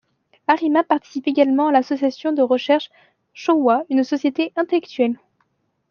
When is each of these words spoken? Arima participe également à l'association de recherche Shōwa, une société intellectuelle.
Arima 0.47 0.83
participe 0.83 1.27
également 1.27 1.67
à 1.67 1.71
l'association 1.71 2.31
de 2.33 2.41
recherche 2.41 2.89
Shōwa, 3.35 3.85
une 3.91 4.03
société 4.03 4.51
intellectuelle. 4.55 5.19